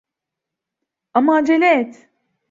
Ama 1.13 1.33
acele 1.37 1.57
et. 1.79 1.93